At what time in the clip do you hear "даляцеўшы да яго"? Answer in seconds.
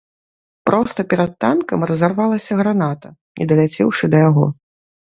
3.55-4.53